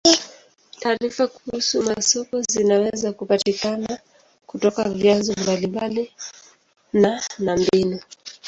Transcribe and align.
Taarifa 0.79 1.27
kuhusu 1.27 1.83
masoko 1.83 2.41
zinaweza 2.41 3.13
kupatikana 3.13 3.99
kutoka 4.47 4.89
vyanzo 4.89 5.33
mbalimbali 5.43 6.11
na 6.93 7.23
na 7.39 7.57
mbinu. 7.57 7.99